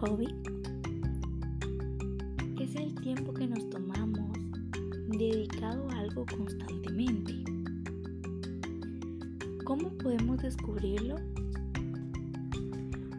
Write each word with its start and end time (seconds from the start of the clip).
hobby? 0.00 0.34
Es 2.58 2.74
el 2.74 2.94
tiempo 3.02 3.34
que 3.34 3.46
nos 3.46 3.68
tomamos 3.68 4.30
dedicado 5.08 5.90
a 5.90 5.98
algo 5.98 6.24
constantemente. 6.24 7.44
¿Cómo 9.64 9.90
podemos 9.98 10.38
descubrirlo? 10.38 11.16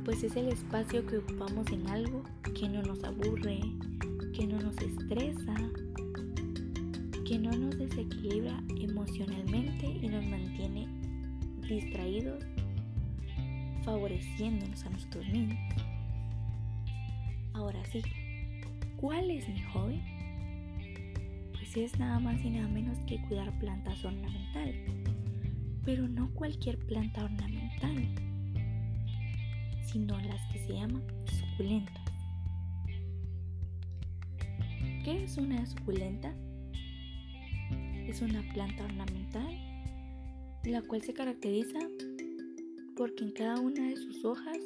Pues 0.03 0.23
es 0.23 0.35
el 0.35 0.47
espacio 0.47 1.05
que 1.05 1.17
ocupamos 1.17 1.71
en 1.71 1.87
algo 1.87 2.23
que 2.55 2.67
no 2.67 2.81
nos 2.81 3.03
aburre, 3.03 3.59
que 4.33 4.47
no 4.47 4.59
nos 4.59 4.75
estresa, 4.77 5.55
que 7.27 7.37
no 7.37 7.51
nos 7.51 7.77
desequilibra 7.77 8.59
emocionalmente 8.79 9.85
y 9.85 10.07
nos 10.07 10.25
mantiene 10.25 10.87
distraídos, 11.69 12.43
favoreciéndonos 13.85 14.83
a 14.83 14.89
nuestros 14.89 15.27
niños. 15.27 15.59
Ahora 17.61 17.85
sí, 17.85 18.01
¿cuál 18.97 19.29
es 19.29 19.47
mi 19.47 19.61
hobby? 19.61 20.01
Pues 21.51 21.77
es 21.77 21.99
nada 21.99 22.19
más 22.19 22.43
y 22.43 22.49
nada 22.49 22.67
menos 22.67 22.97
que 23.05 23.21
cuidar 23.27 23.55
plantas 23.59 24.03
ornamentales, 24.03 24.89
pero 25.85 26.07
no 26.07 26.33
cualquier 26.33 26.79
planta 26.79 27.23
ornamental, 27.23 28.07
sino 29.85 30.19
las 30.21 30.43
que 30.51 30.57
se 30.57 30.73
llaman 30.73 31.03
suculentas. 31.27 32.03
¿Qué 35.03 35.23
es 35.23 35.37
una 35.37 35.63
suculenta? 35.67 36.33
Es 38.07 38.23
una 38.23 38.41
planta 38.53 38.85
ornamental 38.85 39.55
la 40.63 40.81
cual 40.81 41.03
se 41.03 41.13
caracteriza 41.13 41.77
porque 42.97 43.23
en 43.23 43.31
cada 43.33 43.59
una 43.59 43.87
de 43.87 43.97
sus 43.97 44.25
hojas, 44.25 44.57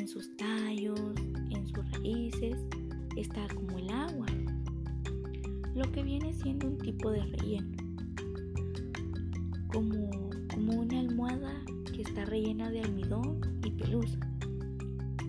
en 0.00 0.08
sus 0.08 0.34
tallos, 0.38 0.98
en 1.50 1.66
sus 1.66 1.90
raíces, 1.92 2.56
está 3.16 3.46
como 3.54 3.78
el 3.78 3.90
agua, 3.90 4.26
lo 5.74 5.92
que 5.92 6.02
viene 6.02 6.32
siendo 6.32 6.68
un 6.68 6.78
tipo 6.78 7.10
de 7.10 7.22
relleno, 7.22 7.76
como, 9.66 10.30
como 10.54 10.80
una 10.80 11.00
almohada 11.00 11.52
que 11.92 12.00
está 12.00 12.24
rellena 12.24 12.70
de 12.70 12.80
almidón 12.80 13.40
y 13.62 13.72
pelusa. 13.72 14.18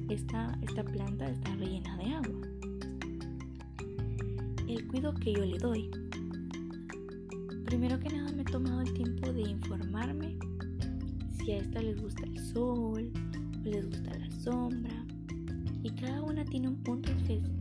Esta, 0.08 0.58
esta 0.62 0.86
planta 0.86 1.30
está 1.30 1.54
rellena 1.58 1.98
de 1.98 2.06
agua. 2.06 2.42
El 4.70 4.88
cuidado 4.88 5.14
que 5.16 5.34
yo 5.34 5.46
le 5.46 5.58
doy. 5.58 5.92
Primero 7.66 8.00
que 8.00 8.08
nada 8.08 8.32
me 8.32 8.44
he 8.44 8.46
tomado 8.46 8.80
el 8.80 8.94
tiempo 8.94 9.34
de 9.34 9.42
informarme 9.42 10.38
si 11.38 11.52
a 11.52 11.58
esta 11.58 11.82
les 11.82 12.02
gusta 12.02 12.24
el 12.24 12.40
sol 12.40 13.12
les 13.64 13.86
gusta 13.86 14.17
la 14.17 14.31
sombra. 14.31 15.06
Y 15.84 15.90
cada 15.92 16.22
una 16.22 16.45
tiene 16.45 16.67
un 16.67 16.84
punto 16.84 17.12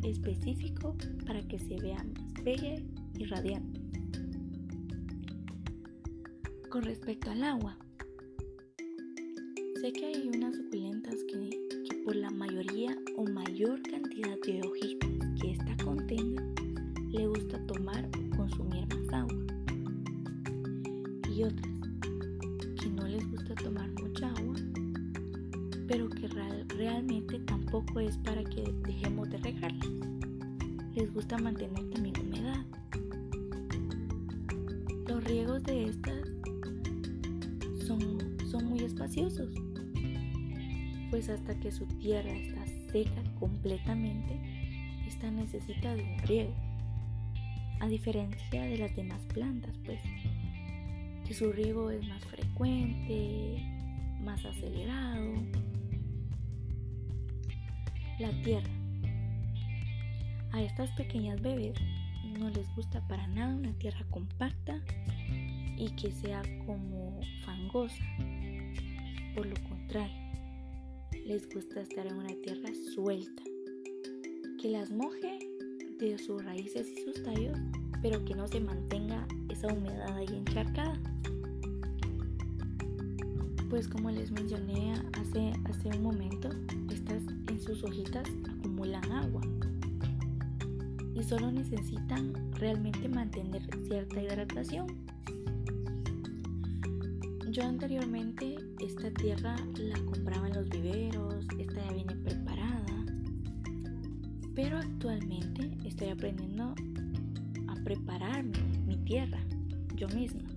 específico 0.03 0.97
para 1.27 1.41
que 1.43 1.59
se 1.59 1.77
vea 1.77 2.05
más 2.05 2.45
bella 2.45 2.75
y 3.19 3.25
radiante. 3.25 3.81
Con 6.69 6.83
respecto 6.83 7.31
al 7.31 7.43
agua, 7.43 7.77
sé 9.81 9.93
que 9.93 10.07
hay 10.07 10.29
unas 10.29 10.55
suculentas 10.57 11.17
que, 11.29 11.51
que 11.89 11.97
por 12.05 12.15
la 12.15 12.31
mayoría 12.31 12.97
o 13.17 13.25
mayor 13.25 13.83
cantidad 13.83 14.37
de 14.47 14.61
hojitas 14.69 15.11
que 15.41 15.53
esta 15.53 15.77
contenga, 15.83 16.43
le 17.11 17.27
gusta 17.27 17.65
tomar 17.67 18.07
o 18.07 18.37
consumir 18.37 18.87
más 18.89 19.13
agua. 19.13 19.47
Y 21.35 21.43
otras 21.43 21.70
pero 25.91 26.09
que 26.09 26.29
realmente 26.77 27.41
tampoco 27.41 27.99
es 27.99 28.17
para 28.19 28.45
que 28.45 28.63
dejemos 28.87 29.29
de 29.29 29.39
regarlas. 29.39 29.89
Les 30.95 31.13
gusta 31.13 31.37
mantener 31.37 31.91
también 31.91 32.15
humedad. 32.21 32.65
Los 35.09 35.25
riegos 35.25 35.65
de 35.65 35.87
estas 35.87 36.29
son, 37.85 38.39
son 38.49 38.67
muy 38.67 38.85
espaciosos, 38.85 39.53
pues 41.11 41.29
hasta 41.29 41.59
que 41.59 41.73
su 41.73 41.85
tierra 41.87 42.31
está 42.31 42.65
seca 42.93 43.25
completamente, 43.41 44.39
esta 45.09 45.29
necesita 45.33 45.97
de 45.97 46.05
un 46.05 46.19
riego. 46.21 46.55
A 47.81 47.89
diferencia 47.89 48.63
de 48.63 48.79
las 48.79 48.95
demás 48.95 49.23
plantas, 49.35 49.77
pues, 49.85 50.01
que 51.27 51.35
su 51.35 51.51
riego 51.51 51.91
es 51.91 52.07
más 52.07 52.25
frecuente, 52.27 53.61
más 54.23 54.45
acelerado. 54.45 55.33
La 58.21 58.31
tierra. 58.43 58.69
A 60.53 60.61
estas 60.61 60.91
pequeñas 60.91 61.41
bebés 61.41 61.75
no 62.39 62.51
les 62.51 62.69
gusta 62.77 63.01
para 63.09 63.27
nada 63.29 63.55
una 63.55 63.73
tierra 63.79 64.05
compacta 64.11 64.79
y 65.79 65.89
que 65.97 66.13
sea 66.13 66.43
como 66.67 67.19
fangosa. 67.47 68.05
Por 69.35 69.47
lo 69.47 69.55
contrario, 69.67 70.19
les 71.25 71.49
gusta 71.49 71.81
estar 71.81 72.07
en 72.07 72.17
una 72.17 72.35
tierra 72.45 72.69
suelta, 72.95 73.43
que 74.61 74.69
las 74.69 74.91
moje 74.91 75.39
de 75.99 76.19
sus 76.19 76.45
raíces 76.45 76.89
y 76.89 77.01
sus 77.01 77.23
tallos, 77.23 77.59
pero 78.03 78.23
que 78.27 78.35
no 78.35 78.47
se 78.49 78.61
mantenga 78.61 79.27
esa 79.49 79.69
humedad 79.69 80.15
ahí 80.19 80.27
encharcada. 80.29 81.01
Pues 83.71 83.87
como 83.87 84.11
les 84.11 84.33
mencioné 84.33 84.95
hace, 85.13 85.53
hace 85.65 85.89
un 85.97 86.03
momento, 86.03 86.51
estas 86.91 87.23
en 87.49 87.63
sus 87.63 87.85
hojitas 87.85 88.29
acumulan 88.51 89.13
agua 89.13 89.43
y 91.15 91.23
solo 91.23 91.53
necesitan 91.53 92.33
realmente 92.55 93.09
mantener 93.09 93.63
cierta 93.87 94.21
hidratación. 94.21 94.89
Yo 97.53 97.63
anteriormente 97.63 98.57
esta 98.81 99.09
tierra 99.13 99.55
la 99.77 99.99
compraba 100.05 100.49
en 100.49 100.55
los 100.55 100.69
viveros, 100.69 101.47
esta 101.57 101.85
ya 101.85 101.93
viene 101.93 102.17
preparada, 102.17 103.05
pero 104.57 104.79
actualmente 104.79 105.71
estoy 105.85 106.09
aprendiendo 106.09 106.75
a 107.69 107.75
preparar 107.85 108.45
mi, 108.45 108.97
tierra 109.05 109.39
yo 109.95 110.09
misma. 110.09 110.50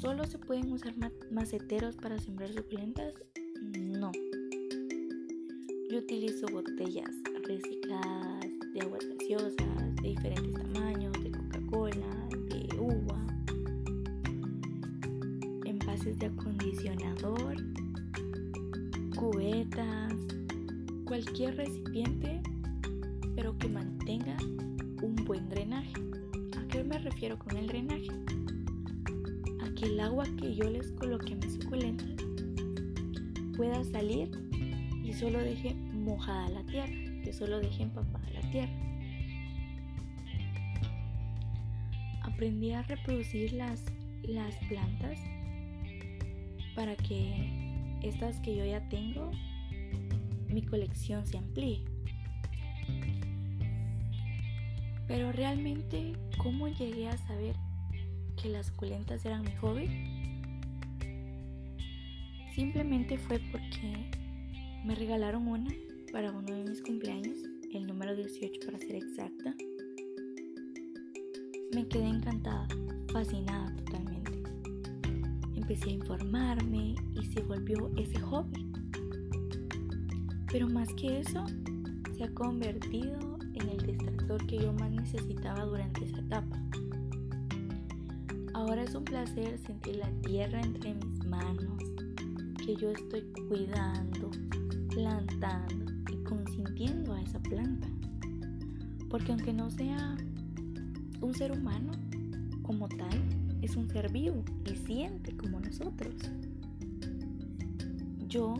¿Solo 0.00 0.24
se 0.26 0.38
pueden 0.38 0.70
usar 0.70 0.94
maceteros 1.32 1.96
para 1.96 2.20
sembrar 2.20 2.52
suculentas? 2.52 3.14
No. 3.72 4.12
Yo 5.90 5.98
utilizo 5.98 6.46
botellas 6.46 7.10
recicladas 7.42 8.46
de 8.74 8.80
aguas 8.80 9.04
gaseosas, 9.04 9.96
de 10.00 10.10
diferentes 10.10 10.52
tamaños, 10.52 11.12
de 11.24 11.32
Coca-Cola, 11.32 12.28
de 12.30 12.76
uva, 12.78 13.26
envases 15.64 16.16
de 16.20 16.26
acondicionador, 16.26 17.56
cubetas, 19.16 20.14
cualquier 21.06 21.56
recipiente, 21.56 22.40
pero 23.34 23.58
que 23.58 23.68
mantenga 23.68 24.36
un 25.02 25.16
buen 25.26 25.48
drenaje. 25.48 25.92
¿A 26.56 26.68
qué 26.68 26.84
me 26.84 27.00
refiero 27.00 27.36
con 27.36 27.56
el 27.56 27.66
drenaje? 27.66 28.12
Que 29.78 29.86
el 29.86 30.00
agua 30.00 30.24
que 30.40 30.56
yo 30.56 30.68
les 30.68 30.90
coloque 30.92 31.34
a 31.34 31.36
mis 31.36 31.54
suculentas 31.54 32.24
pueda 33.56 33.84
salir 33.84 34.28
y 35.04 35.12
solo 35.12 35.38
deje 35.38 35.72
mojada 35.74 36.48
la 36.48 36.64
tierra, 36.64 36.92
que 37.22 37.32
solo 37.32 37.60
deje 37.60 37.84
empapada 37.84 38.28
la 38.30 38.50
tierra. 38.50 38.72
Aprendí 42.22 42.72
a 42.72 42.82
reproducir 42.82 43.52
las, 43.52 43.84
las 44.24 44.54
plantas 44.68 45.16
para 46.74 46.96
que 46.96 47.98
estas 48.02 48.40
que 48.40 48.56
yo 48.56 48.64
ya 48.64 48.88
tengo, 48.88 49.30
mi 50.48 50.62
colección 50.62 51.24
se 51.24 51.38
amplíe. 51.38 51.84
Pero 55.06 55.30
realmente, 55.30 56.14
¿cómo 56.36 56.66
llegué 56.66 57.08
a 57.08 57.16
saber 57.16 57.54
que 58.42 58.48
las 58.48 58.66
suculentas 58.66 59.24
eran 59.24 59.42
mi 59.42 59.52
hobby? 59.56 59.88
Simplemente 62.54 63.18
fue 63.18 63.40
porque 63.50 64.10
me 64.84 64.94
regalaron 64.94 65.48
una 65.48 65.70
para 66.12 66.32
uno 66.32 66.54
de 66.54 66.64
mis 66.64 66.82
cumpleaños, 66.82 67.36
el 67.72 67.86
número 67.86 68.14
18 68.14 68.60
para 68.64 68.78
ser 68.78 68.96
exacta. 68.96 69.54
Me 71.74 71.86
quedé 71.88 72.08
encantada, 72.08 72.66
fascinada 73.12 73.74
totalmente. 73.76 74.42
Empecé 75.54 75.90
a 75.90 75.92
informarme 75.92 76.94
y 77.14 77.26
se 77.26 77.42
volvió 77.42 77.90
ese 77.96 78.20
hobby. 78.20 78.70
Pero 80.50 80.68
más 80.68 80.88
que 80.94 81.20
eso, 81.20 81.44
se 82.16 82.24
ha 82.24 82.34
convertido 82.34 83.38
en 83.54 83.68
el 83.68 83.78
distractor 83.78 84.46
que 84.46 84.58
yo 84.58 84.72
más 84.72 84.90
necesitaba 84.90 85.64
durante 85.64 86.04
esa 86.04 86.20
etapa. 86.20 86.67
Ahora 88.68 88.82
es 88.82 88.94
un 88.94 89.04
placer 89.04 89.58
sentir 89.66 89.96
la 89.96 90.10
tierra 90.20 90.60
entre 90.60 90.92
mis 90.92 91.24
manos, 91.24 91.82
que 92.62 92.76
yo 92.76 92.90
estoy 92.90 93.22
cuidando, 93.48 94.30
plantando 94.90 95.90
y 96.12 96.22
consintiendo 96.22 97.14
a 97.14 97.22
esa 97.22 97.40
planta. 97.40 97.88
Porque 99.08 99.32
aunque 99.32 99.54
no 99.54 99.70
sea 99.70 100.14
un 101.22 101.32
ser 101.32 101.52
humano 101.52 101.92
como 102.60 102.90
tal, 102.90 103.18
es 103.62 103.74
un 103.74 103.88
ser 103.88 104.12
vivo 104.12 104.44
y 104.70 104.76
siente 104.76 105.34
como 105.34 105.60
nosotros. 105.60 106.14
Yo 108.28 108.52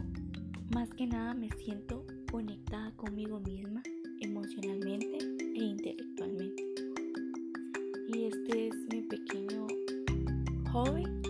más 0.73 0.89
que 0.89 1.07
nada 1.07 1.35
me 1.35 1.51
siento 1.51 2.07
conectada 2.33 2.93
conmigo 2.93 3.41
misma 3.41 3.83
emocionalmente 4.23 5.19
e 5.55 5.65
intelectualmente. 5.65 6.65
Y 8.09 8.25
este 8.25 8.69
es 8.69 8.75
mi 8.91 9.03
pequeño 9.03 9.68
Polly. 10.73 11.28